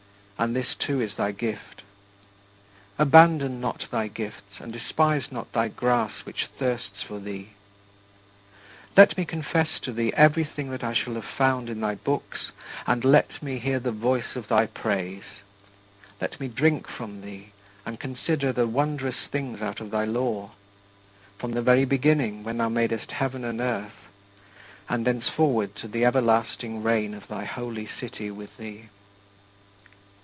And 0.39 0.55
this 0.55 0.73
too 0.73 0.99
is 1.01 1.13
thy 1.13 1.33
gift. 1.33 1.83
Abandon 2.97 3.61
not 3.61 3.85
thy 3.91 4.07
gifts 4.07 4.59
and 4.59 4.73
despise 4.73 5.31
not 5.31 5.51
thy 5.53 5.67
"grass" 5.67 6.13
which 6.25 6.47
thirsts 6.57 7.03
for 7.07 7.19
thee. 7.19 7.49
Let 8.97 9.15
me 9.19 9.23
confess 9.25 9.79
to 9.83 9.91
thee 9.93 10.11
everything 10.15 10.71
that 10.71 10.83
I 10.83 10.93
shall 10.95 11.13
have 11.13 11.25
found 11.37 11.69
in 11.69 11.79
thy 11.79 11.93
books 11.93 12.49
and 12.87 13.05
"let 13.05 13.43
me 13.43 13.59
hear 13.59 13.79
the 13.79 13.91
voice 13.91 14.35
of 14.35 14.47
thy 14.47 14.65
praise." 14.65 15.41
Let 16.19 16.39
me 16.39 16.47
drink 16.47 16.87
from 16.87 17.21
thee 17.21 17.51
and 17.85 17.99
"consider 17.99 18.51
the 18.51 18.65
wondrous 18.65 19.27
things 19.29 19.61
out 19.61 19.79
of 19.79 19.91
thy 19.91 20.05
law" 20.05 20.53
from 21.37 21.51
the 21.51 21.61
very 21.61 21.85
beginning, 21.85 22.43
when 22.43 22.57
thou 22.57 22.69
madest 22.69 23.11
heaven 23.11 23.45
and 23.45 23.61
earth, 23.61 24.07
and 24.89 25.05
thenceforward 25.05 25.75
to 25.75 25.87
the 25.87 26.03
everlasting 26.03 26.81
reign 26.81 27.13
of 27.13 27.27
thy 27.27 27.43
Holy 27.45 27.87
City 27.99 28.31
with 28.31 28.57
thee. 28.57 28.87